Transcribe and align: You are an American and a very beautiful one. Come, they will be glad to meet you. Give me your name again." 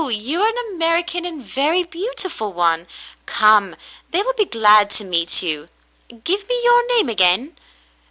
You 0.09 0.41
are 0.41 0.49
an 0.49 0.73
American 0.73 1.25
and 1.25 1.41
a 1.41 1.43
very 1.43 1.83
beautiful 1.83 2.51
one. 2.53 2.87
Come, 3.27 3.75
they 4.09 4.23
will 4.23 4.33
be 4.33 4.45
glad 4.45 4.89
to 4.97 5.03
meet 5.03 5.43
you. 5.43 5.69
Give 6.23 6.49
me 6.49 6.59
your 6.63 6.87
name 6.97 7.07
again." 7.07 7.55